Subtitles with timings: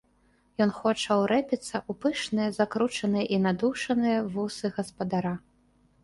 [0.63, 5.35] Ён хоча ўрэпіцца ў пышныя закручаныя і надушаныя вусы гаспадара.